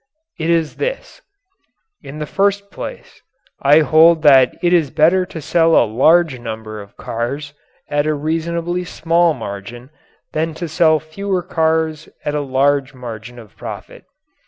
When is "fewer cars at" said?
10.99-12.33